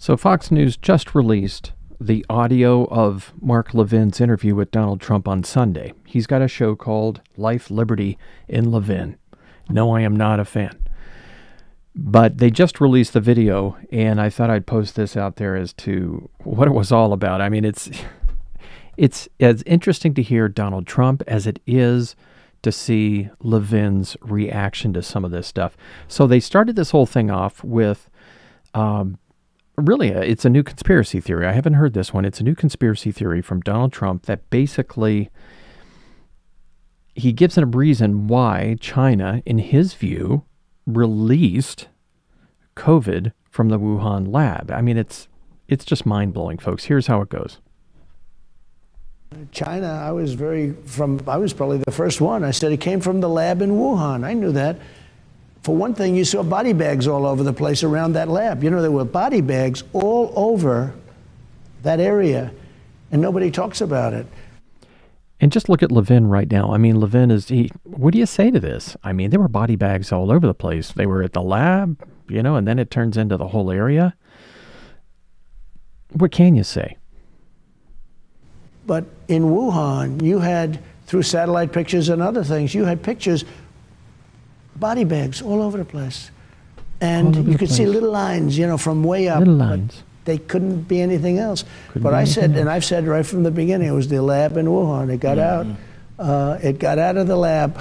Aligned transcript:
So 0.00 0.16
Fox 0.16 0.50
News 0.50 0.78
just 0.78 1.14
released 1.14 1.72
the 2.00 2.24
audio 2.30 2.86
of 2.86 3.34
Mark 3.38 3.74
Levin's 3.74 4.18
interview 4.18 4.54
with 4.54 4.70
Donald 4.70 4.98
Trump 4.98 5.28
on 5.28 5.44
Sunday. 5.44 5.92
He's 6.06 6.26
got 6.26 6.40
a 6.40 6.48
show 6.48 6.74
called 6.74 7.20
Life, 7.36 7.70
Liberty 7.70 8.16
& 8.38 8.48
Levin. 8.48 9.18
No, 9.68 9.94
I 9.94 10.00
am 10.00 10.16
not 10.16 10.40
a 10.40 10.46
fan. 10.46 10.82
But 11.94 12.38
they 12.38 12.50
just 12.50 12.80
released 12.80 13.12
the 13.12 13.20
video, 13.20 13.76
and 13.92 14.22
I 14.22 14.30
thought 14.30 14.48
I'd 14.48 14.66
post 14.66 14.96
this 14.96 15.18
out 15.18 15.36
there 15.36 15.54
as 15.54 15.74
to 15.74 16.30
what 16.44 16.66
it 16.66 16.72
was 16.72 16.90
all 16.90 17.12
about. 17.12 17.42
I 17.42 17.50
mean, 17.50 17.66
it's 17.66 17.90
it's 18.96 19.28
as 19.38 19.62
interesting 19.64 20.14
to 20.14 20.22
hear 20.22 20.48
Donald 20.48 20.86
Trump 20.86 21.22
as 21.26 21.46
it 21.46 21.60
is 21.66 22.16
to 22.62 22.72
see 22.72 23.28
Levin's 23.40 24.16
reaction 24.22 24.94
to 24.94 25.02
some 25.02 25.26
of 25.26 25.30
this 25.30 25.46
stuff. 25.46 25.76
So 26.08 26.26
they 26.26 26.40
started 26.40 26.74
this 26.74 26.92
whole 26.92 27.04
thing 27.04 27.30
off 27.30 27.62
with 27.62 28.08
um, 28.72 29.18
really, 29.88 30.14
uh, 30.14 30.20
it's 30.20 30.44
a 30.44 30.50
new 30.50 30.62
conspiracy 30.62 31.20
theory. 31.20 31.46
I 31.46 31.52
haven't 31.52 31.74
heard 31.74 31.94
this 31.94 32.12
one. 32.12 32.24
It's 32.24 32.40
a 32.40 32.44
new 32.44 32.54
conspiracy 32.54 33.12
theory 33.12 33.42
from 33.42 33.60
Donald 33.60 33.92
Trump 33.92 34.26
that 34.26 34.48
basically 34.50 35.30
he 37.14 37.32
gives 37.32 37.58
a 37.58 37.66
reason 37.66 38.26
why 38.28 38.76
China, 38.80 39.42
in 39.44 39.58
his 39.58 39.94
view, 39.94 40.44
released 40.86 41.88
COVID 42.76 43.32
from 43.50 43.68
the 43.68 43.78
Wuhan 43.78 44.32
lab. 44.32 44.70
I 44.70 44.80
mean, 44.80 44.96
it's 44.96 45.28
it's 45.68 45.84
just 45.84 46.06
mind 46.06 46.32
blowing, 46.32 46.58
folks. 46.58 46.84
Here's 46.84 47.06
how 47.06 47.20
it 47.20 47.28
goes. 47.28 47.58
China, 49.52 49.86
I 49.86 50.10
was 50.10 50.34
very 50.34 50.72
from. 50.84 51.20
I 51.26 51.36
was 51.36 51.52
probably 51.52 51.78
the 51.78 51.92
first 51.92 52.20
one. 52.20 52.42
I 52.42 52.50
said 52.50 52.72
it 52.72 52.80
came 52.80 53.00
from 53.00 53.20
the 53.20 53.28
lab 53.28 53.62
in 53.62 53.72
Wuhan. 53.72 54.24
I 54.24 54.32
knew 54.32 54.52
that. 54.52 54.78
For 55.62 55.76
one 55.76 55.94
thing, 55.94 56.16
you 56.16 56.24
saw 56.24 56.42
body 56.42 56.72
bags 56.72 57.06
all 57.06 57.26
over 57.26 57.42
the 57.42 57.52
place 57.52 57.82
around 57.82 58.14
that 58.14 58.28
lab. 58.28 58.64
You 58.64 58.70
know, 58.70 58.80
there 58.80 58.90
were 58.90 59.04
body 59.04 59.40
bags 59.40 59.84
all 59.92 60.32
over 60.34 60.94
that 61.82 62.00
area, 62.00 62.52
and 63.10 63.20
nobody 63.20 63.50
talks 63.50 63.80
about 63.80 64.14
it. 64.14 64.26
And 65.40 65.50
just 65.50 65.68
look 65.68 65.82
at 65.82 65.90
Levin 65.90 66.26
right 66.26 66.50
now. 66.50 66.72
I 66.72 66.78
mean, 66.78 67.00
Levin 67.00 67.30
is 67.30 67.48
he. 67.48 67.70
What 67.84 68.12
do 68.12 68.18
you 68.18 68.26
say 68.26 68.50
to 68.50 68.60
this? 68.60 68.96
I 69.02 69.12
mean, 69.12 69.30
there 69.30 69.40
were 69.40 69.48
body 69.48 69.76
bags 69.76 70.12
all 70.12 70.30
over 70.30 70.46
the 70.46 70.54
place. 70.54 70.92
They 70.92 71.06
were 71.06 71.22
at 71.22 71.32
the 71.32 71.42
lab, 71.42 71.98
you 72.28 72.42
know, 72.42 72.56
and 72.56 72.68
then 72.68 72.78
it 72.78 72.90
turns 72.90 73.16
into 73.16 73.36
the 73.36 73.48
whole 73.48 73.70
area. 73.70 74.14
What 76.12 76.32
can 76.32 76.54
you 76.54 76.64
say? 76.64 76.96
But 78.86 79.04
in 79.28 79.44
Wuhan, 79.44 80.22
you 80.22 80.40
had 80.40 80.82
through 81.06 81.22
satellite 81.22 81.72
pictures 81.72 82.08
and 82.08 82.20
other 82.20 82.44
things, 82.44 82.74
you 82.74 82.84
had 82.84 83.02
pictures, 83.02 83.44
body 84.80 85.04
bags 85.04 85.42
all 85.42 85.62
over 85.62 85.78
the 85.78 85.84
place, 85.84 86.30
and 87.00 87.36
you 87.36 87.58
could 87.58 87.68
place. 87.68 87.76
see 87.76 87.86
little 87.86 88.10
lines, 88.10 88.58
you 88.58 88.66
know, 88.66 88.78
from 88.78 89.04
way 89.04 89.28
up. 89.28 89.40
Little 89.40 89.54
lines 89.54 90.02
they 90.30 90.38
couldn't 90.38 90.82
be 90.82 91.00
anything 91.00 91.38
else. 91.38 91.64
Couldn't 91.88 92.02
but 92.02 92.14
I 92.14 92.24
said, 92.24 92.50
else. 92.50 92.60
and 92.60 92.70
I've 92.70 92.84
said 92.84 93.06
right 93.06 93.26
from 93.26 93.42
the 93.42 93.50
beginning, 93.50 93.88
it 93.88 93.92
was 93.92 94.08
the 94.08 94.22
lab 94.22 94.56
in 94.56 94.66
Wuhan. 94.66 95.10
It 95.12 95.18
got 95.18 95.38
mm-hmm. 95.38 95.72
out. 96.20 96.24
Uh, 96.24 96.58
it 96.62 96.78
got 96.78 96.98
out 96.98 97.16
of 97.16 97.26
the 97.26 97.36
lab. 97.36 97.80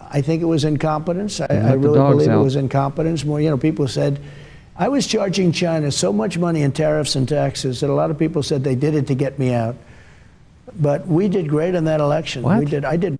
I 0.00 0.20
think 0.22 0.42
it 0.42 0.46
was 0.46 0.64
incompetence. 0.64 1.40
I, 1.40 1.46
I 1.46 1.72
really 1.74 1.98
believe 1.98 2.28
out. 2.28 2.40
it 2.40 2.42
was 2.42 2.56
incompetence. 2.56 3.24
More, 3.24 3.40
you 3.40 3.50
know, 3.50 3.58
people 3.58 3.86
said, 3.86 4.18
I 4.76 4.88
was 4.88 5.06
charging 5.06 5.52
China 5.52 5.92
so 5.92 6.12
much 6.12 6.36
money 6.38 6.62
in 6.62 6.72
tariffs 6.72 7.14
and 7.14 7.28
taxes 7.28 7.80
that 7.80 7.90
a 7.90 7.92
lot 7.92 8.10
of 8.10 8.18
people 8.18 8.42
said 8.42 8.64
they 8.64 8.74
did 8.74 8.94
it 8.94 9.06
to 9.06 9.14
get 9.14 9.38
me 9.38 9.52
out. 9.52 9.76
But 10.74 11.06
we 11.06 11.28
did 11.28 11.48
great 11.48 11.76
in 11.76 11.84
that 11.84 12.00
election. 12.00 12.42
What? 12.42 12.58
We 12.58 12.64
did. 12.64 12.84
I 12.84 12.96
did. 12.96 13.19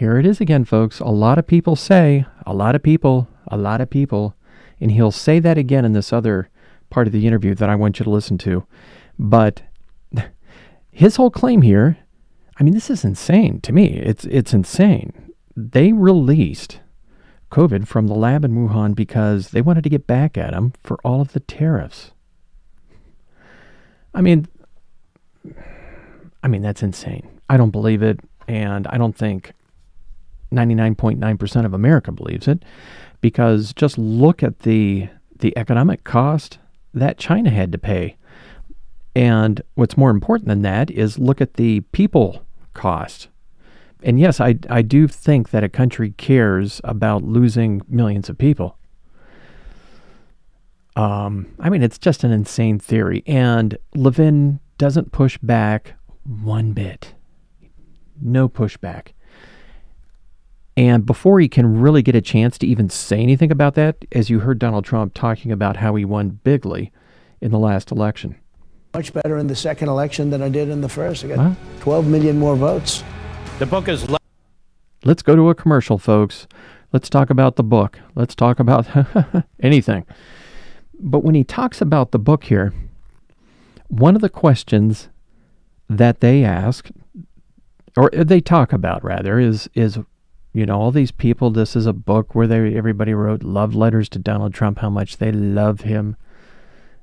Here 0.00 0.16
it 0.16 0.24
is 0.24 0.40
again, 0.40 0.64
folks. 0.64 0.98
A 1.00 1.08
lot 1.08 1.38
of 1.38 1.46
people 1.46 1.76
say, 1.76 2.24
a 2.46 2.54
lot 2.54 2.74
of 2.74 2.82
people, 2.82 3.28
a 3.48 3.58
lot 3.58 3.82
of 3.82 3.90
people 3.90 4.34
and 4.80 4.90
he'll 4.90 5.10
say 5.10 5.40
that 5.40 5.58
again 5.58 5.84
in 5.84 5.92
this 5.92 6.10
other 6.10 6.48
part 6.88 7.06
of 7.06 7.12
the 7.12 7.26
interview 7.26 7.54
that 7.54 7.68
I 7.68 7.74
want 7.74 7.98
you 7.98 8.04
to 8.04 8.10
listen 8.10 8.38
to. 8.38 8.64
But 9.18 9.60
his 10.90 11.16
whole 11.16 11.30
claim 11.30 11.60
here, 11.60 11.98
I 12.58 12.62
mean, 12.62 12.72
this 12.72 12.88
is 12.88 13.04
insane 13.04 13.60
to 13.60 13.74
me. 13.74 13.88
It's 13.88 14.24
it's 14.24 14.54
insane. 14.54 15.34
They 15.54 15.92
released 15.92 16.80
COVID 17.50 17.86
from 17.86 18.06
the 18.06 18.14
lab 18.14 18.42
in 18.42 18.52
Wuhan 18.52 18.94
because 18.94 19.50
they 19.50 19.60
wanted 19.60 19.84
to 19.84 19.90
get 19.90 20.06
back 20.06 20.38
at 20.38 20.54
him 20.54 20.72
for 20.82 20.96
all 21.04 21.20
of 21.20 21.34
the 21.34 21.40
tariffs. 21.40 22.12
I 24.14 24.22
mean, 24.22 24.48
I 26.42 26.48
mean 26.48 26.62
that's 26.62 26.82
insane. 26.82 27.28
I 27.50 27.58
don't 27.58 27.68
believe 27.68 28.02
it, 28.02 28.20
and 28.48 28.86
I 28.86 28.96
don't 28.96 29.14
think 29.14 29.52
99.9% 30.52 31.64
of 31.64 31.74
America 31.74 32.12
believes 32.12 32.48
it 32.48 32.64
because 33.20 33.72
just 33.72 33.98
look 33.98 34.42
at 34.42 34.60
the 34.60 35.08
the 35.38 35.56
economic 35.56 36.04
cost 36.04 36.58
that 36.92 37.16
China 37.18 37.50
had 37.50 37.72
to 37.72 37.78
pay. 37.78 38.16
And 39.16 39.62
what's 39.74 39.96
more 39.96 40.10
important 40.10 40.48
than 40.48 40.62
that 40.62 40.90
is 40.90 41.18
look 41.18 41.40
at 41.40 41.54
the 41.54 41.80
people 41.92 42.44
cost. 42.74 43.28
And 44.02 44.20
yes, 44.20 44.40
I, 44.40 44.56
I 44.68 44.82
do 44.82 45.08
think 45.08 45.50
that 45.50 45.64
a 45.64 45.68
country 45.68 46.12
cares 46.12 46.80
about 46.84 47.22
losing 47.22 47.82
millions 47.88 48.28
of 48.28 48.38
people. 48.38 48.76
Um, 50.96 51.54
I 51.58 51.70
mean, 51.70 51.82
it's 51.82 51.98
just 51.98 52.24
an 52.24 52.32
insane 52.32 52.78
theory. 52.78 53.22
And 53.26 53.76
Levin 53.94 54.60
doesn't 54.78 55.12
push 55.12 55.38
back 55.38 55.94
one 56.24 56.72
bit. 56.72 57.14
No 58.20 58.48
pushback. 58.48 59.08
And 60.80 61.04
before 61.04 61.40
he 61.40 61.48
can 61.50 61.78
really 61.78 62.00
get 62.00 62.14
a 62.14 62.22
chance 62.22 62.56
to 62.56 62.66
even 62.66 62.88
say 62.88 63.20
anything 63.20 63.52
about 63.52 63.74
that, 63.74 64.02
as 64.12 64.30
you 64.30 64.40
heard 64.40 64.58
Donald 64.58 64.82
Trump 64.82 65.12
talking 65.12 65.52
about 65.52 65.76
how 65.76 65.94
he 65.94 66.06
won 66.06 66.40
bigly 66.42 66.90
in 67.42 67.50
the 67.50 67.58
last 67.58 67.90
election. 67.90 68.34
Much 68.94 69.12
better 69.12 69.36
in 69.36 69.46
the 69.46 69.54
second 69.54 69.90
election 69.90 70.30
than 70.30 70.40
I 70.40 70.48
did 70.48 70.70
in 70.70 70.80
the 70.80 70.88
first. 70.88 71.22
I 71.22 71.28
got 71.28 71.38
huh? 71.38 71.54
12 71.80 72.06
million 72.06 72.38
more 72.38 72.56
votes. 72.56 73.04
The 73.58 73.66
book 73.66 73.88
is. 73.88 74.08
Le- 74.08 74.16
Let's 75.04 75.20
go 75.20 75.36
to 75.36 75.50
a 75.50 75.54
commercial, 75.54 75.98
folks. 75.98 76.46
Let's 76.94 77.10
talk 77.10 77.28
about 77.28 77.56
the 77.56 77.62
book. 77.62 78.00
Let's 78.14 78.34
talk 78.34 78.58
about 78.58 78.86
anything. 79.62 80.06
But 80.98 81.22
when 81.22 81.34
he 81.34 81.44
talks 81.44 81.82
about 81.82 82.12
the 82.12 82.18
book 82.18 82.44
here, 82.44 82.72
one 83.88 84.14
of 84.14 84.22
the 84.22 84.30
questions 84.30 85.10
that 85.90 86.20
they 86.20 86.42
ask, 86.42 86.88
or 87.98 88.08
they 88.14 88.40
talk 88.40 88.72
about 88.72 89.04
rather, 89.04 89.38
is 89.38 89.68
is 89.74 89.98
you 90.52 90.66
know, 90.66 90.80
all 90.80 90.90
these 90.90 91.12
people. 91.12 91.50
This 91.50 91.76
is 91.76 91.86
a 91.86 91.92
book 91.92 92.34
where 92.34 92.46
they 92.46 92.76
everybody 92.76 93.14
wrote 93.14 93.42
love 93.42 93.74
letters 93.74 94.08
to 94.10 94.18
Donald 94.18 94.54
Trump, 94.54 94.78
how 94.78 94.90
much 94.90 95.18
they 95.18 95.32
love 95.32 95.82
him. 95.82 96.16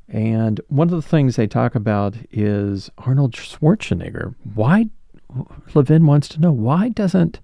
And 0.10 0.62
one 0.68 0.88
of 0.88 0.96
the 0.96 1.02
things 1.02 1.36
they 1.36 1.48
talk 1.48 1.76
about 1.76 2.16
is 2.32 2.90
Arnold 2.98 3.34
Schwarzenegger. 3.34 4.36
Why 4.54 4.90
Levin 5.74 6.06
wants 6.06 6.30
to 6.30 6.40
know 6.40 6.52
why 6.52 6.90
doesn't 6.90 7.40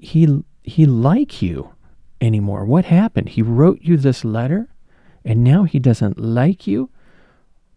he 0.00 0.42
he 0.62 0.86
like 0.86 1.42
you 1.42 1.72
anymore? 2.20 2.64
What 2.64 2.84
happened? 2.86 3.30
He 3.30 3.42
wrote 3.42 3.80
you 3.82 3.96
this 3.96 4.24
letter 4.24 4.68
and 5.24 5.44
now 5.44 5.64
he 5.64 5.78
doesn't 5.78 6.18
like 6.18 6.66
you? 6.66 6.90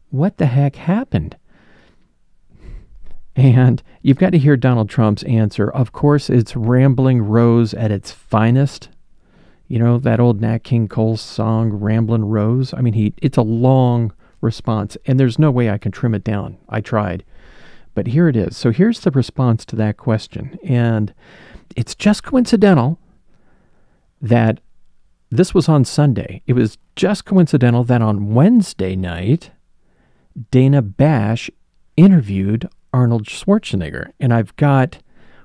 What 0.09 0.37
the 0.37 0.47
heck 0.47 0.75
happened? 0.75 1.37
And 3.35 3.83
you've 4.01 4.17
got 4.17 4.31
to 4.31 4.37
hear 4.37 4.55
Donald 4.55 4.89
Trump's 4.89 5.23
answer. 5.23 5.69
Of 5.69 5.91
course, 5.91 6.29
it's 6.29 6.55
Rambling 6.55 7.21
Rose 7.21 7.73
at 7.73 7.91
its 7.91 8.11
finest. 8.11 8.89
You 9.67 9.79
know, 9.79 9.97
that 9.97 10.19
old 10.19 10.41
Nat 10.41 10.59
King 10.59 10.87
Cole 10.87 11.17
song, 11.17 11.73
Ramblin' 11.73 12.25
Rose? 12.25 12.73
I 12.73 12.81
mean, 12.81 12.93
he 12.93 13.13
it's 13.21 13.37
a 13.37 13.41
long 13.41 14.13
response, 14.39 14.95
and 15.05 15.19
there's 15.19 15.39
no 15.39 15.51
way 15.51 15.69
I 15.69 15.77
can 15.77 15.91
trim 15.91 16.13
it 16.13 16.23
down. 16.23 16.57
I 16.69 16.81
tried. 16.81 17.25
But 17.95 18.07
here 18.07 18.27
it 18.27 18.35
is. 18.35 18.55
So 18.55 18.71
here's 18.71 18.99
the 18.99 19.11
response 19.11 19.65
to 19.65 19.75
that 19.77 19.97
question. 19.97 20.59
And 20.63 21.13
it's 21.75 21.95
just 21.95 22.23
coincidental 22.23 22.99
that 24.21 24.59
this 25.31 25.53
was 25.53 25.67
on 25.67 25.85
Sunday. 25.85 26.41
It 26.45 26.53
was 26.53 26.77
just 26.95 27.25
coincidental 27.25 27.83
that 27.85 28.01
on 28.01 28.33
Wednesday 28.33 28.95
night, 28.95 29.51
Dana 30.51 30.81
Bash 30.81 31.49
interviewed 31.97 32.69
Arnold 32.95 33.25
Schwarzenegger. 33.25 34.11
And 34.21 34.33
I've 34.33 34.55
got 34.55 34.99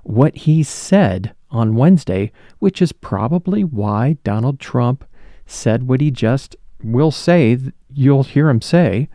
what 0.04 0.36
he 0.36 0.62
said 0.62 1.34
on 1.50 1.74
Wednesday, 1.74 2.30
which 2.60 2.80
is 2.80 2.92
probably 2.92 3.64
why 3.64 4.18
Donald 4.22 4.60
Trump 4.60 5.04
said 5.46 5.88
what 5.88 6.00
he 6.00 6.12
just 6.12 6.54
will 6.80 7.10
say, 7.10 7.58
you'll 7.92 8.22
hear 8.22 8.48
him 8.48 8.60
say, 8.60 9.08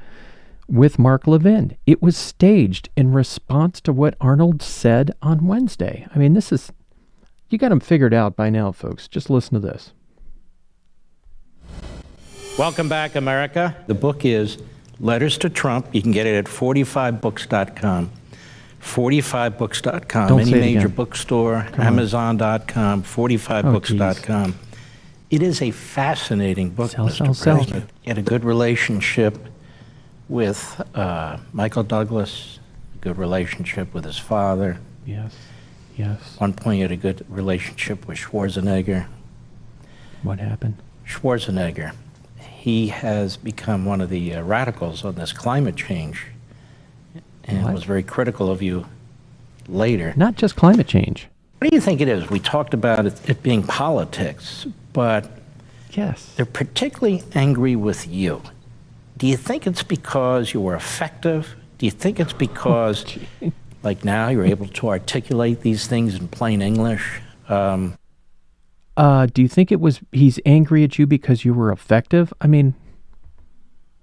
with 0.67 0.99
Mark 0.99 1.27
Levin. 1.27 1.77
It 1.85 2.01
was 2.01 2.17
staged 2.17 2.89
in 2.97 3.13
response 3.13 3.79
to 3.81 3.93
what 3.93 4.17
Arnold 4.19 4.61
said 4.61 5.11
on 5.21 5.47
Wednesday. 5.47 6.05
I 6.13 6.19
mean, 6.19 6.33
this 6.33 6.51
is, 6.51 6.73
you 7.49 7.57
got 7.57 7.71
him 7.71 7.79
figured 7.79 8.13
out 8.13 8.35
by 8.35 8.49
now, 8.49 8.73
folks. 8.73 9.07
Just 9.07 9.29
listen 9.29 9.53
to 9.53 9.65
this. 9.65 9.93
Welcome 12.59 12.89
back, 12.89 13.15
America. 13.15 13.77
The 13.87 13.93
book 13.93 14.25
is 14.25 14.57
Letters 14.99 15.37
to 15.37 15.49
Trump. 15.49 15.87
You 15.93 16.01
can 16.01 16.11
get 16.11 16.25
it 16.25 16.35
at 16.35 16.45
45books.com. 16.45 18.11
45books.com, 18.85 20.27
Don't 20.29 20.41
any 20.41 20.51
major 20.51 20.79
again. 20.81 20.91
bookstore, 20.95 21.67
Amazon.com, 21.77 23.03
45books.com. 23.03 24.55
It 25.31 25.41
is 25.41 25.61
a 25.61 25.71
fascinating 25.71 26.69
book, 26.69 26.91
sell, 26.91 27.07
Mr. 27.07 27.35
sell, 27.35 27.55
President. 27.55 27.69
Sell. 27.69 27.95
He 28.03 28.09
had 28.09 28.17
a 28.19 28.21
good 28.21 28.45
relationship 28.45 29.37
with 30.29 30.81
uh, 30.93 31.37
Michael 31.51 31.83
Douglas, 31.83 32.59
a 32.95 32.97
good 32.99 33.17
relationship 33.17 33.93
with 33.93 34.05
his 34.05 34.19
father. 34.19 34.77
Yes, 35.05 35.35
yes. 35.97 36.35
One 36.37 36.53
point, 36.53 36.75
he 36.75 36.81
had 36.81 36.91
a 36.91 36.95
good 36.97 37.25
relationship 37.27 38.07
with 38.07 38.19
Schwarzenegger. 38.19 39.07
What 40.21 40.39
happened? 40.39 40.77
Schwarzenegger. 41.07 41.93
He 42.37 42.87
has 42.87 43.35
become 43.35 43.83
one 43.85 43.99
of 43.99 44.09
the 44.09 44.35
uh, 44.35 44.43
radicals 44.43 45.03
on 45.03 45.15
this 45.15 45.33
climate 45.33 45.75
change 45.75 46.27
and 47.45 47.63
what? 47.63 47.73
was 47.73 47.83
very 47.83 48.03
critical 48.03 48.49
of 48.49 48.61
you 48.61 48.85
later. 49.67 50.13
Not 50.15 50.35
just 50.35 50.55
climate 50.55 50.87
change. 50.87 51.27
What 51.59 51.69
do 51.69 51.75
you 51.75 51.81
think 51.81 52.01
it 52.01 52.07
is? 52.07 52.29
We 52.29 52.39
talked 52.39 52.73
about 52.73 53.05
it, 53.05 53.29
it 53.29 53.41
being 53.41 53.63
politics, 53.63 54.65
but 54.93 55.29
yes, 55.91 56.33
they're 56.35 56.45
particularly 56.45 57.23
angry 57.33 57.75
with 57.75 58.07
you. 58.07 58.41
Do 59.17 59.27
you 59.27 59.37
think 59.37 59.65
it's 59.65 59.83
because 59.83 60.53
you 60.53 60.61
were 60.61 60.75
effective? 60.75 61.55
Do 61.77 61.85
you 61.85 61.91
think 61.91 62.19
it's 62.19 62.33
because, 62.33 63.05
oh, 63.41 63.51
like 63.83 64.03
now, 64.03 64.29
you're 64.29 64.45
able 64.45 64.67
to 64.67 64.89
articulate 64.89 65.61
these 65.61 65.87
things 65.87 66.15
in 66.15 66.27
plain 66.27 66.61
English? 66.61 67.21
Um, 67.47 67.97
uh, 68.97 69.27
do 69.27 69.41
you 69.41 69.47
think 69.47 69.71
it 69.71 69.79
was 69.79 70.01
he's 70.11 70.39
angry 70.45 70.83
at 70.83 70.97
you 70.97 71.07
because 71.07 71.45
you 71.45 71.53
were 71.53 71.71
effective? 71.71 72.33
I 72.41 72.47
mean, 72.47 72.75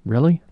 really? 0.04 0.42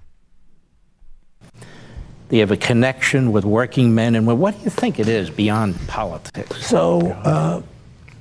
They 2.31 2.39
have 2.39 2.53
a 2.53 2.57
connection 2.57 3.33
with 3.33 3.45
working 3.45 3.95
men 3.95 4.15
and 4.15 4.27
what 4.27 4.57
do 4.57 4.65
you 4.65 4.71
think 4.71 5.01
it 5.01 5.09
is 5.09 5.29
beyond 5.31 5.77
politics? 5.89 6.65
So, 6.65 7.01
uh, 7.09 7.63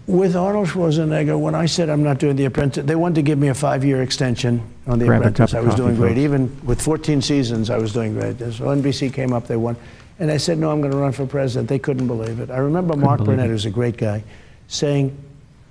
with 0.07 0.35
Arnold 0.35 0.67
Schwarzenegger, 0.67 1.39
when 1.39 1.53
I 1.53 1.67
said 1.67 1.87
I'm 1.87 2.01
not 2.01 2.17
doing 2.17 2.35
The 2.35 2.45
Apprentice, 2.45 2.83
they 2.83 2.95
wanted 2.95 3.15
to 3.15 3.21
give 3.21 3.37
me 3.37 3.49
a 3.49 3.53
five-year 3.53 4.01
extension 4.01 4.63
on 4.87 4.97
The 4.97 5.05
Grab 5.05 5.21
Apprentice. 5.21 5.53
I 5.53 5.59
was 5.59 5.75
doing 5.75 5.95
great. 5.95 6.13
Folks. 6.13 6.19
Even 6.21 6.65
with 6.65 6.81
14 6.81 7.21
seasons, 7.21 7.69
I 7.69 7.77
was 7.77 7.93
doing 7.93 8.15
great. 8.15 8.39
So 8.39 8.65
NBC 8.65 9.13
came 9.13 9.31
up, 9.31 9.45
they 9.45 9.55
won. 9.55 9.75
And 10.17 10.31
I 10.31 10.37
said, 10.37 10.57
no, 10.57 10.71
I'm 10.71 10.81
going 10.81 10.91
to 10.91 10.97
run 10.97 11.11
for 11.11 11.27
president. 11.27 11.69
They 11.69 11.77
couldn't 11.77 12.07
believe 12.07 12.39
it. 12.39 12.49
I 12.49 12.57
remember 12.57 12.93
couldn't 12.93 13.05
Mark 13.05 13.23
Burnett, 13.23 13.45
it. 13.45 13.49
who's 13.49 13.65
a 13.65 13.69
great 13.69 13.97
guy, 13.97 14.23
saying, 14.67 15.15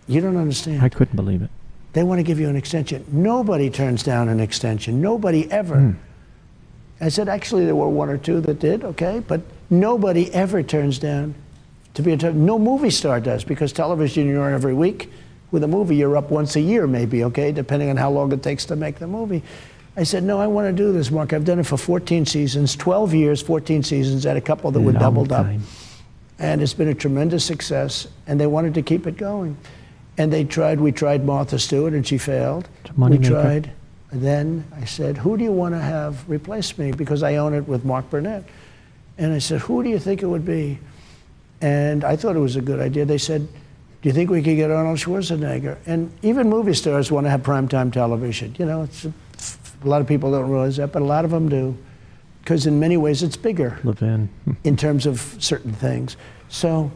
you 0.06 0.20
don't 0.20 0.37
understand. 0.37 0.82
I 0.82 0.88
couldn't 0.88 1.17
believe 1.17 1.43
it. 1.43 1.50
They 1.93 2.05
want 2.05 2.20
to 2.20 2.23
give 2.23 2.38
you 2.38 2.49
an 2.49 2.55
extension. 2.56 3.05
Nobody 3.08 3.70
turns 3.70 4.05
down 4.05 4.29
an 4.29 4.38
extension. 4.38 5.02
Nobody 5.02 5.50
ever. 5.50 5.76
Mm. 5.76 5.96
I 7.00 7.09
said, 7.09 7.29
actually, 7.29 7.65
there 7.65 7.77
were 7.77 7.89
one 7.89 8.09
or 8.09 8.19
two 8.19 8.41
that 8.41 8.59
did, 8.59 8.85
okay? 8.85 9.23
But 9.27 9.41
nobody 9.71 10.33
ever 10.33 10.62
turns 10.62 10.99
down 10.99 11.35
to 11.95 12.03
be 12.03 12.12
a 12.12 12.17
te- 12.17 12.33
no 12.33 12.59
movie 12.59 12.91
star 12.91 13.21
does 13.21 13.45
because 13.45 13.73
television 13.73 14.27
you're 14.27 14.43
on 14.43 14.53
every 14.53 14.75
week. 14.75 15.11
With 15.50 15.62
a 15.65 15.69
movie, 15.69 15.97
you're 15.97 16.17
up 16.17 16.31
once 16.31 16.56
a 16.56 16.61
year, 16.61 16.87
maybe, 16.87 17.25
okay, 17.25 17.53
depending 17.53 17.89
on 17.89 17.97
how 17.97 18.11
long 18.11 18.31
it 18.33 18.43
takes 18.43 18.67
to 18.67 18.77
make 18.77 18.99
the 18.99 19.06
movie. 19.06 19.43
I 19.97 20.03
said, 20.03 20.23
no, 20.23 20.39
I 20.39 20.47
want 20.47 20.67
to 20.69 20.73
do 20.73 20.93
this, 20.93 21.11
Mark. 21.11 21.33
I've 21.33 21.45
done 21.47 21.59
it 21.59 21.65
for 21.67 21.79
14 21.79 22.27
seasons, 22.27 22.77
12 22.77 23.15
years, 23.15 23.41
14 23.43 23.83
seasons, 23.83 24.25
had 24.25 24.37
a 24.37 24.41
couple 24.41 24.71
that 24.71 24.81
were 24.81 24.93
Long 24.93 25.00
doubled 25.00 25.29
time. 25.31 25.56
up. 25.56 25.62
And 26.39 26.62
it's 26.62 26.75
been 26.75 26.89
a 26.89 26.95
tremendous 26.95 27.45
success, 27.45 28.06
and 28.27 28.39
they 28.39 28.47
wanted 28.47 28.75
to 28.75 28.83
keep 28.83 29.06
it 29.06 29.17
going. 29.17 29.56
And 30.19 30.33
they 30.33 30.45
tried, 30.45 30.81
we 30.81 30.93
tried 30.93 31.25
Martha 31.25 31.59
Stewart, 31.59 31.95
and 31.95 32.06
she 32.06 32.19
failed. 32.19 32.69
we 32.97 33.09
maker. 33.19 33.31
tried 33.31 33.73
then 34.10 34.64
I 34.75 34.84
said, 34.84 35.16
Who 35.19 35.37
do 35.37 35.44
you 35.44 35.52
want 35.52 35.75
to 35.75 35.81
have 35.81 36.28
replace 36.28 36.76
me? 36.78 36.93
Because 36.93 37.22
I 37.22 37.37
own 37.37 37.55
it 37.55 37.66
with 37.66 37.84
Mark 37.84 38.08
Burnett. 38.10 38.44
And 39.19 39.32
I 39.32 39.38
said, 39.38 39.60
Who 39.62 39.82
do 39.82 39.90
you 39.90 39.99
think 39.99 40.22
it 40.22 40.26
would 40.26 40.44
be? 40.44 40.78
And 41.60 42.05
I 42.05 42.16
thought 42.16 42.37
it 42.37 42.40
was 42.40 42.56
a 42.56 42.60
good 42.60 42.81
idea. 42.81 43.05
They 43.05 43.19
said, 43.19 43.46
Do 44.02 44.08
you 44.08 44.12
think 44.12 44.31
we 44.31 44.43
could 44.43 44.56
get 44.56 44.70
Arnold 44.70 44.99
Schwarzenegger? 44.99 45.76
And 45.87 46.10
even 46.22 46.49
movie 46.49 46.75
stars 46.75 47.10
want 47.10 47.26
to 47.26 47.31
have 47.31 47.43
primetime 47.43 47.93
television. 47.93 48.55
You 48.58 48.66
know, 48.66 48.82
it's 48.82 49.05
a, 49.05 49.12
a 49.84 49.88
lot 49.88 50.00
of 50.00 50.06
people 50.06 50.31
don't 50.31 50.50
realize 50.50 50.76
that, 50.76 50.93
but 50.93 51.02
a 51.02 51.04
lot 51.04 51.25
of 51.25 51.31
them 51.31 51.49
do. 51.49 51.76
Because 52.43 52.66
in 52.66 52.81
many 52.81 52.96
ways 52.96 53.22
it's 53.22 53.37
bigger 53.37 53.78
Levin. 53.84 54.31
in 54.64 54.76
terms 54.76 55.04
of 55.04 55.37
certain 55.38 55.72
things. 55.72 56.16
So 56.49 56.90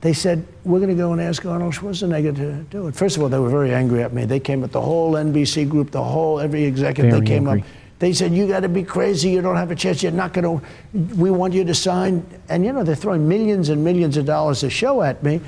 they 0.00 0.12
said, 0.12 0.46
We're 0.64 0.78
going 0.78 0.90
to 0.90 0.96
go 0.96 1.12
and 1.12 1.20
ask 1.20 1.44
Arnold 1.44 1.74
Schwarzenegger 1.74 2.34
to 2.36 2.52
do 2.70 2.86
it. 2.88 2.94
First 2.94 3.16
of 3.16 3.22
all, 3.22 3.28
they 3.28 3.38
were 3.38 3.48
very 3.50 3.74
angry 3.74 4.02
at 4.02 4.12
me. 4.12 4.24
They 4.24 4.40
came 4.40 4.62
at 4.62 4.72
the 4.72 4.80
whole 4.80 5.14
NBC 5.14 5.68
group, 5.68 5.90
the 5.90 6.02
whole, 6.02 6.38
every 6.40 6.64
executive, 6.64 7.10
very 7.10 7.20
they 7.20 7.26
came 7.26 7.48
angry. 7.48 7.62
up. 7.62 7.66
They 7.98 8.12
said, 8.12 8.32
You 8.32 8.46
got 8.46 8.60
to 8.60 8.68
be 8.68 8.84
crazy. 8.84 9.30
You 9.30 9.42
don't 9.42 9.56
have 9.56 9.72
a 9.72 9.74
chance. 9.74 10.02
You're 10.02 10.12
not 10.12 10.32
going 10.32 10.60
to, 10.60 11.14
we 11.16 11.30
want 11.30 11.52
you 11.52 11.64
to 11.64 11.74
sign. 11.74 12.24
And, 12.48 12.64
you 12.64 12.72
know, 12.72 12.84
they're 12.84 12.94
throwing 12.94 13.26
millions 13.26 13.70
and 13.70 13.82
millions 13.82 14.16
of 14.16 14.24
dollars 14.24 14.62
a 14.62 14.70
show 14.70 15.02
at 15.02 15.22
me. 15.24 15.40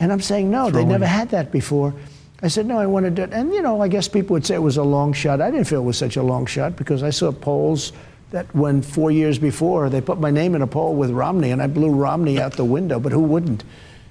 And 0.00 0.12
I'm 0.12 0.20
saying, 0.20 0.50
No, 0.50 0.68
throwing. 0.68 0.86
they 0.86 0.92
never 0.92 1.06
had 1.06 1.30
that 1.30 1.50
before. 1.50 1.94
I 2.42 2.48
said, 2.48 2.66
No, 2.66 2.78
I 2.78 2.86
want 2.86 3.04
to 3.06 3.10
do 3.10 3.22
it. 3.22 3.32
And, 3.32 3.54
you 3.54 3.62
know, 3.62 3.80
I 3.80 3.88
guess 3.88 4.06
people 4.06 4.34
would 4.34 4.44
say 4.44 4.56
it 4.56 4.62
was 4.62 4.76
a 4.76 4.82
long 4.82 5.14
shot. 5.14 5.40
I 5.40 5.50
didn't 5.50 5.66
feel 5.66 5.80
it 5.80 5.84
was 5.84 5.96
such 5.96 6.18
a 6.18 6.22
long 6.22 6.44
shot 6.44 6.76
because 6.76 7.02
I 7.02 7.10
saw 7.10 7.32
polls 7.32 7.94
that 8.30 8.52
when 8.54 8.82
four 8.82 9.10
years 9.10 9.38
before 9.38 9.88
they 9.88 10.00
put 10.00 10.20
my 10.20 10.30
name 10.30 10.54
in 10.54 10.62
a 10.62 10.66
poll 10.66 10.94
with 10.94 11.10
Romney 11.10 11.50
and 11.50 11.62
I 11.62 11.66
blew 11.66 11.90
Romney 11.90 12.40
out 12.40 12.52
the 12.52 12.64
window, 12.64 13.00
but 13.00 13.12
who 13.12 13.20
wouldn't? 13.20 13.64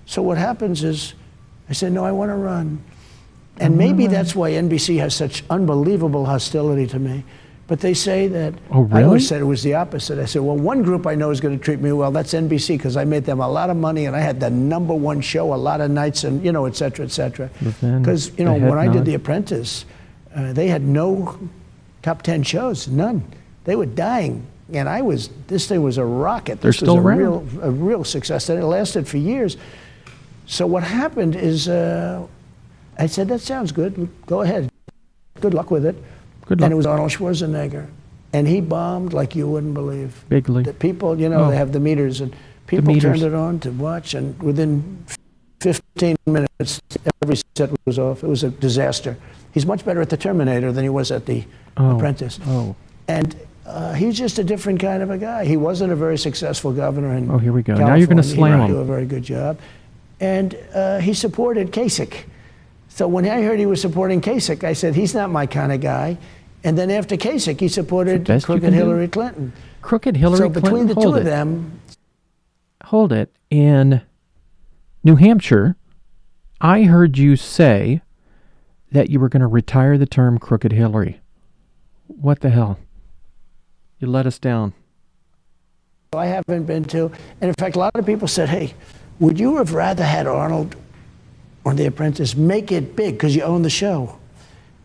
So 0.05 0.21
what 0.21 0.37
happens 0.37 0.83
is, 0.83 1.13
I 1.69 1.73
said, 1.73 1.91
no, 1.91 2.03
I 2.03 2.11
want 2.11 2.29
to 2.29 2.35
run. 2.35 2.81
And 3.59 3.77
maybe 3.77 4.07
that's 4.07 4.35
why 4.35 4.51
NBC 4.51 4.99
has 4.99 5.15
such 5.15 5.43
unbelievable 5.49 6.25
hostility 6.25 6.87
to 6.87 6.99
me. 6.99 7.23
But 7.67 7.81
they 7.81 7.93
say 7.93 8.27
that 8.27 8.53
oh, 8.71 8.83
really? 8.83 9.01
I 9.01 9.05
always 9.05 9.27
said 9.27 9.41
it 9.41 9.45
was 9.45 9.61
the 9.61 9.73
opposite. 9.73 10.19
I 10.19 10.25
said, 10.25 10.41
well, 10.41 10.55
one 10.55 10.83
group 10.83 11.05
I 11.05 11.15
know 11.15 11.31
is 11.31 11.41
going 11.41 11.57
to 11.57 11.63
treat 11.63 11.81
me 11.81 11.91
well. 11.91 12.11
That's 12.11 12.33
NBC 12.33 12.77
because 12.77 12.95
I 12.95 13.03
made 13.03 13.25
them 13.25 13.41
a 13.41 13.49
lot 13.49 13.69
of 13.69 13.75
money 13.75 14.05
and 14.05 14.15
I 14.15 14.21
had 14.21 14.39
the 14.39 14.49
number 14.49 14.93
one 14.93 15.19
show 15.19 15.53
a 15.53 15.55
lot 15.55 15.81
of 15.81 15.91
nights 15.91 16.23
and 16.23 16.43
you 16.45 16.53
know, 16.53 16.65
et 16.65 16.77
cetera, 16.77 17.05
et 17.05 17.11
cetera. 17.11 17.49
Because 17.99 18.31
you 18.39 18.45
know, 18.45 18.53
when 18.53 18.77
I 18.77 18.87
did 18.87 19.03
The 19.03 19.15
Apprentice, 19.15 19.85
uh, 20.33 20.53
they 20.53 20.69
had 20.69 20.83
no 20.83 21.37
top 22.03 22.21
ten 22.21 22.41
shows, 22.41 22.87
none. 22.87 23.21
They 23.67 23.75
were 23.75 23.85
dying, 23.85 24.47
and 24.73 24.87
I 24.87 25.01
was. 25.01 25.29
This 25.47 25.67
thing 25.67 25.83
was 25.83 25.97
a 25.97 26.05
rocket. 26.05 26.61
They're 26.61 26.69
this 26.71 26.77
still 26.77 26.95
was 26.95 27.03
a 27.03 27.07
around. 27.07 27.17
real, 27.19 27.63
a 27.63 27.69
real 27.69 28.03
success, 28.05 28.47
and 28.49 28.57
it 28.57 28.65
lasted 28.65 29.07
for 29.07 29.17
years. 29.17 29.57
So 30.45 30.65
what 30.65 30.83
happened 30.83 31.35
is, 31.35 31.67
uh, 31.67 32.25
I 32.97 33.07
said, 33.07 33.27
"That 33.27 33.41
sounds 33.41 33.73
good. 33.73 34.07
Go 34.25 34.41
ahead. 34.41 34.71
Good 35.41 35.53
luck 35.53 35.69
with 35.69 35.85
it." 35.85 35.95
Good 36.45 36.61
luck. 36.61 36.65
And 36.67 36.71
it 36.73 36.77
was 36.77 36.85
Arnold 36.85 37.11
Schwarzenegger, 37.11 37.87
and 38.31 38.47
he 38.47 38.61
bombed 38.61 39.11
like 39.11 39.35
you 39.35 39.49
wouldn't 39.49 39.73
believe. 39.73 40.23
Bigly. 40.29 40.63
The 40.63 40.71
people, 40.73 41.19
you 41.19 41.27
know, 41.27 41.43
Oh. 41.43 41.49
they 41.51 41.57
have 41.57 41.73
the 41.73 41.81
meters, 41.81 42.21
and 42.21 42.33
people 42.67 42.93
meters. 42.93 43.19
turned 43.19 43.33
it 43.33 43.35
on 43.37 43.59
to 43.59 43.71
watch, 43.71 44.13
and 44.13 44.41
within 44.41 45.03
15 45.59 46.15
minutes, 46.25 46.79
every 47.21 47.35
set 47.57 47.69
was 47.85 47.99
off. 47.99 48.23
It 48.23 48.27
was 48.29 48.45
a 48.45 48.49
disaster. 48.49 49.17
He's 49.51 49.65
much 49.65 49.83
better 49.83 49.99
at 49.99 50.09
the 50.09 50.15
Terminator 50.15 50.71
than 50.71 50.83
he 50.83 50.89
was 50.89 51.11
at 51.11 51.25
the 51.25 51.43
Oh. 51.75 51.97
Apprentice. 51.97 52.39
Oh. 52.47 52.75
And 53.09 53.35
uh, 53.67 53.93
he's 53.93 54.17
just 54.17 54.39
a 54.39 54.43
different 54.43 54.79
kind 54.79 55.03
of 55.03 55.09
a 55.11 55.17
guy. 55.17 55.45
He 55.45 55.57
wasn't 55.57 55.91
a 55.91 55.95
very 55.95 56.17
successful 56.17 56.71
governor 56.71 57.13
in 57.15 57.29
Oh, 57.29 57.37
here 57.37 57.51
we 57.51 57.61
go. 57.63 57.73
Now 57.75 57.95
you're 57.95 58.07
gonna 58.07 58.21
California. 58.21 58.35
slam 58.35 58.51
He 58.51 58.53
him. 58.53 58.67
didn't 58.67 58.75
do 58.75 58.81
a 58.81 58.85
very 58.85 59.05
good 59.05 59.23
job. 59.23 59.59
And 60.19 60.57
uh, 60.73 60.99
he 60.99 61.13
supported 61.13 61.71
Kasich. 61.71 62.23
So 62.87 63.07
when 63.07 63.27
I 63.27 63.41
heard 63.41 63.59
he 63.59 63.65
was 63.67 63.79
supporting 63.81 64.21
Kasich, 64.21 64.63
I 64.63 64.73
said, 64.73 64.95
he's 64.95 65.13
not 65.13 65.29
my 65.29 65.45
kind 65.45 65.71
of 65.71 65.81
guy. 65.81 66.17
And 66.63 66.77
then 66.77 66.89
after 66.89 67.15
Kasich, 67.15 67.59
he 67.59 67.67
supported 67.67 68.25
crooked 68.25 68.61
can 68.63 68.71
do. 68.71 68.77
Hillary 68.77 69.07
Clinton. 69.07 69.53
Crooked 69.81 70.17
Hillary 70.17 70.37
so 70.37 70.49
Clinton. 70.49 70.61
between 70.63 70.87
the 70.87 70.93
hold 70.95 71.05
two 71.05 71.15
it. 71.15 71.19
of 71.19 71.25
them, 71.25 71.79
hold 72.85 73.13
it. 73.13 73.31
In 73.49 74.01
New 75.03 75.15
Hampshire, 75.15 75.75
I 76.59 76.83
heard 76.83 77.17
you 77.17 77.35
say 77.35 78.01
that 78.91 79.09
you 79.09 79.19
were 79.19 79.29
going 79.29 79.41
to 79.41 79.47
retire 79.47 79.97
the 79.97 80.05
term 80.07 80.39
crooked 80.39 80.71
Hillary. 80.71 81.21
What 82.07 82.39
the 82.39 82.49
hell? 82.49 82.79
You 83.99 84.07
let 84.07 84.25
us 84.27 84.39
down. 84.39 84.73
I 86.13 86.27
haven't 86.27 86.63
been 86.65 86.85
to. 86.85 87.05
And 87.41 87.49
in 87.49 87.53
fact, 87.55 87.75
a 87.75 87.79
lot 87.79 87.91
of 87.95 88.05
people 88.05 88.27
said, 88.27 88.49
hey, 88.49 88.73
would 89.19 89.39
you 89.39 89.57
have 89.57 89.73
rather 89.73 90.03
had 90.03 90.27
Arnold 90.27 90.75
on 91.65 91.75
The 91.75 91.85
Apprentice 91.85 92.35
make 92.35 92.71
it 92.71 92.95
big 92.95 93.15
because 93.15 93.35
you 93.35 93.41
own 93.43 93.61
the 93.61 93.69
show 93.69 94.17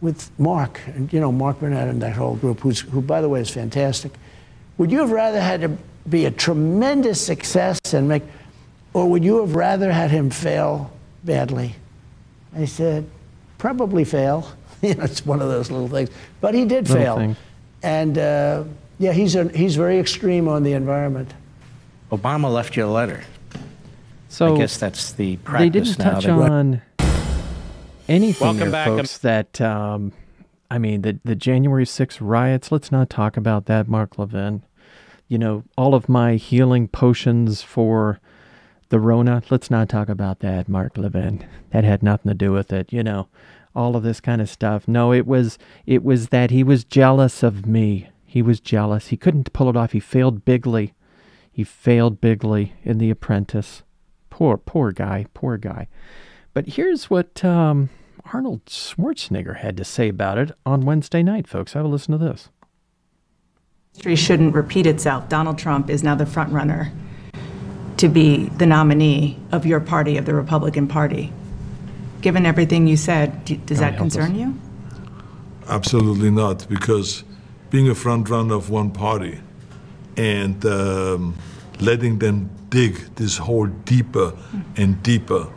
with 0.00 0.31
Mark, 0.38 0.81
and 0.87 1.12
you 1.12 1.21
know, 1.21 1.31
Mark 1.31 1.61
Burnett 1.61 1.87
and 1.87 2.02
that 2.02 2.16
whole 2.16 2.35
group, 2.35 2.59
who's, 2.61 2.81
who, 2.81 3.00
by 3.00 3.21
the 3.21 3.28
way, 3.28 3.40
is 3.40 3.50
fantastic. 3.50 4.11
Would 4.78 4.90
you 4.90 4.99
have 4.99 5.12
rather 5.12 5.40
had 5.40 5.61
to 5.61 5.76
be 6.09 6.25
a 6.25 6.31
tremendous 6.33 7.25
success 7.25 7.78
and 7.95 8.09
make, 8.09 8.25
or 8.95 9.09
would 9.09 9.23
you 9.23 9.38
have 9.40 9.54
rather 9.54 9.92
had 9.92 10.11
him 10.11 10.28
fail 10.28 10.90
badly? 11.23 11.76
I 12.57 12.64
said, 12.64 13.09
probably 13.59 14.04
fail. 14.04 14.49
you 14.83 14.95
know, 14.97 15.04
it's 15.04 15.25
one 15.25 15.40
of 15.40 15.49
those 15.49 15.71
little 15.71 15.88
things. 15.88 16.11
But 16.40 16.54
he 16.54 16.64
did 16.64 16.88
Little 16.88 16.97
fail. 17.04 17.16
thing. 17.19 17.37
And 17.85 18.19
uh, 18.19 18.64
yeah, 19.02 19.12
he's, 19.12 19.35
a, 19.35 19.49
he's 19.49 19.75
very 19.75 19.99
extreme 19.99 20.47
on 20.47 20.62
the 20.62 20.75
environment. 20.75 21.35
Obama 22.12 22.52
left 22.52 22.76
you 22.76 22.85
a 22.85 22.87
letter. 22.87 23.25
So 24.28 24.54
I 24.54 24.59
guess 24.59 24.76
that's 24.78 25.12
the 25.12 25.38
practice 25.38 25.73
they 25.73 25.80
practice 25.80 25.97
didn't 25.97 26.06
now. 26.06 26.12
touch 26.14 26.25
that- 26.25 26.50
on 26.52 26.82
anything 28.09 28.47
Welcome 28.47 28.61
there, 28.61 28.71
back. 28.71 28.87
folks. 28.87 29.18
That 29.18 29.61
um, 29.61 30.12
I 30.71 30.78
mean, 30.78 31.02
the 31.02 31.18
the 31.25 31.35
January 31.35 31.85
6th 31.85 32.18
riots. 32.21 32.71
Let's 32.71 32.92
not 32.92 33.11
talk 33.11 33.37
about 33.37 33.66
that, 33.66 33.88
Mark 33.88 34.18
Levin. 34.18 34.62
You 35.28 35.38
know, 35.38 35.64
all 35.76 35.94
of 35.94 36.09
my 36.09 36.37
healing 36.37 36.87
potions 36.88 37.62
for 37.62 38.21
the 38.90 39.00
Rona. 39.00 39.42
Let's 39.50 39.71
not 39.71 39.88
talk 39.88 40.09
about 40.09 40.40
that, 40.40 40.68
Mark 40.68 40.97
Levin. 40.97 41.44
That 41.71 41.85
had 41.85 42.02
nothing 42.02 42.30
to 42.30 42.35
do 42.35 42.52
with 42.52 42.73
it. 42.73 42.92
You 42.92 43.02
know, 43.02 43.28
all 43.75 43.97
of 43.97 44.02
this 44.02 44.21
kind 44.21 44.40
of 44.40 44.49
stuff. 44.49 44.87
No, 44.87 45.12
it 45.12 45.26
was 45.26 45.59
it 45.87 46.04
was 46.04 46.28
that 46.28 46.50
he 46.50 46.62
was 46.62 46.85
jealous 46.85 47.42
of 47.42 47.66
me. 47.66 48.09
He 48.32 48.40
was 48.40 48.60
jealous. 48.60 49.08
He 49.08 49.18
couldn't 49.18 49.52
pull 49.52 49.68
it 49.68 49.76
off. 49.76 49.92
He 49.92 50.00
failed 50.00 50.46
bigly. 50.46 50.94
He 51.52 51.64
failed 51.64 52.18
bigly 52.18 52.72
in 52.82 52.96
The 52.96 53.10
Apprentice. 53.10 53.82
Poor, 54.30 54.56
poor 54.56 54.90
guy. 54.90 55.26
Poor 55.34 55.58
guy. 55.58 55.86
But 56.54 56.66
here's 56.66 57.10
what 57.10 57.44
um, 57.44 57.90
Arnold 58.32 58.64
Schwarzenegger 58.64 59.58
had 59.58 59.76
to 59.76 59.84
say 59.84 60.08
about 60.08 60.38
it 60.38 60.50
on 60.64 60.86
Wednesday 60.86 61.22
night, 61.22 61.46
folks. 61.46 61.74
Have 61.74 61.84
a 61.84 61.88
listen 61.88 62.12
to 62.12 62.16
this. 62.16 62.48
History 63.92 64.16
shouldn't 64.16 64.54
repeat 64.54 64.86
itself. 64.86 65.28
Donald 65.28 65.58
Trump 65.58 65.90
is 65.90 66.02
now 66.02 66.14
the 66.14 66.24
front 66.24 66.54
runner 66.54 66.90
to 67.98 68.08
be 68.08 68.46
the 68.46 68.64
nominee 68.64 69.38
of 69.52 69.66
your 69.66 69.78
party, 69.78 70.16
of 70.16 70.24
the 70.24 70.34
Republican 70.34 70.88
Party. 70.88 71.30
Given 72.22 72.46
everything 72.46 72.86
you 72.86 72.96
said, 72.96 73.44
does 73.66 73.80
that 73.80 73.98
concern 73.98 74.34
you? 74.36 74.58
Absolutely 75.68 76.30
not, 76.30 76.66
because 76.70 77.24
being 77.72 77.88
a 77.88 77.94
front 77.94 78.28
runner 78.28 78.54
of 78.54 78.68
one 78.68 78.90
party 78.90 79.40
and 80.18 80.64
um, 80.66 81.34
letting 81.80 82.18
them 82.18 82.50
dig 82.68 82.94
this 83.16 83.38
hole 83.38 83.66
deeper 83.66 84.32
and 84.76 85.02
deeper 85.02 85.50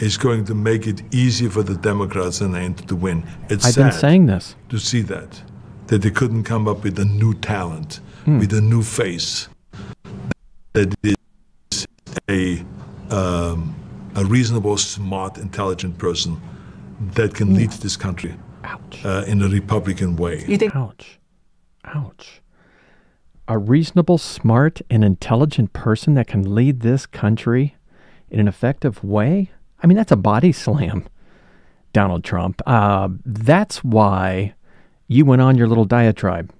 is 0.00 0.18
going 0.18 0.44
to 0.44 0.54
make 0.54 0.88
it 0.88 1.02
easier 1.14 1.48
for 1.48 1.62
the 1.62 1.76
Democrats 1.76 2.40
in 2.40 2.52
the 2.52 2.58
end 2.58 2.86
to 2.88 2.96
win. 2.96 3.24
It's 3.48 3.64
I've 3.64 3.76
been 3.76 3.92
saying 3.92 4.26
this 4.26 4.56
to 4.68 4.78
see 4.78 5.02
that 5.02 5.42
that 5.86 6.02
they 6.02 6.10
couldn't 6.10 6.42
come 6.42 6.66
up 6.66 6.82
with 6.82 6.98
a 6.98 7.04
new 7.04 7.32
talent, 7.34 8.00
hmm. 8.24 8.40
with 8.40 8.52
a 8.52 8.60
new 8.60 8.82
face 8.82 9.48
that 10.72 10.92
is 11.04 11.86
a 12.28 12.64
um, 13.10 13.76
a 14.16 14.24
reasonable, 14.24 14.76
smart, 14.78 15.38
intelligent 15.38 15.96
person 15.96 16.40
that 17.14 17.34
can 17.34 17.54
lead 17.54 17.70
this 17.70 17.96
country 17.96 18.34
uh, 19.04 19.24
in 19.28 19.40
a 19.42 19.48
Republican 19.48 20.16
way. 20.16 20.44
You 20.48 20.58
think? 20.58 20.74
Ouch, 20.74 21.20
ouch. 21.96 22.42
A 23.48 23.58
reasonable, 23.58 24.18
smart, 24.18 24.80
and 24.90 25.04
intelligent 25.04 25.72
person 25.72 26.14
that 26.14 26.26
can 26.26 26.54
lead 26.54 26.80
this 26.80 27.06
country 27.06 27.76
in 28.28 28.40
an 28.40 28.48
effective 28.48 29.02
way. 29.04 29.50
I 29.82 29.86
mean, 29.86 29.96
that's 29.96 30.12
a 30.12 30.16
body 30.16 30.52
slam, 30.52 31.06
Donald 31.92 32.24
Trump. 32.24 32.60
Uh, 32.66 33.08
that's 33.24 33.84
why 33.84 34.54
you 35.06 35.24
went 35.24 35.42
on 35.42 35.56
your 35.56 35.68
little 35.68 35.84
diatribe 35.84 36.52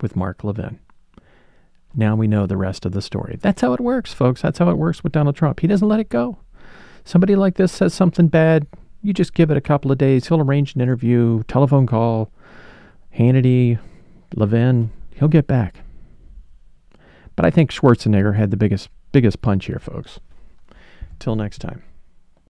with 0.00 0.16
Mark 0.16 0.42
Levin. 0.42 0.80
Now 1.94 2.16
we 2.16 2.26
know 2.26 2.46
the 2.46 2.56
rest 2.56 2.84
of 2.84 2.92
the 2.92 3.02
story. 3.02 3.38
That's 3.40 3.60
how 3.60 3.72
it 3.72 3.80
works, 3.80 4.12
folks. 4.12 4.42
That's 4.42 4.58
how 4.58 4.68
it 4.70 4.78
works 4.78 5.04
with 5.04 5.12
Donald 5.12 5.36
Trump. 5.36 5.60
He 5.60 5.68
doesn't 5.68 5.86
let 5.86 6.00
it 6.00 6.08
go. 6.08 6.38
Somebody 7.04 7.36
like 7.36 7.56
this 7.56 7.70
says 7.70 7.94
something 7.94 8.26
bad, 8.26 8.66
you 9.02 9.12
just 9.12 9.34
give 9.34 9.50
it 9.50 9.56
a 9.56 9.60
couple 9.60 9.92
of 9.92 9.98
days. 9.98 10.26
He'll 10.26 10.40
arrange 10.40 10.74
an 10.74 10.80
interview, 10.80 11.44
telephone 11.44 11.86
call, 11.86 12.32
Hannity, 13.16 13.78
Levin, 14.36 14.90
he'll 15.14 15.28
get 15.28 15.46
back. 15.46 15.80
But 17.36 17.44
I 17.44 17.50
think 17.50 17.70
Schwarzenegger 17.70 18.36
had 18.36 18.50
the 18.50 18.56
biggest 18.56 18.88
biggest 19.12 19.40
punch 19.40 19.66
here, 19.66 19.78
folks. 19.78 20.20
Till 21.18 21.36
next 21.36 21.58
time. 21.58 21.82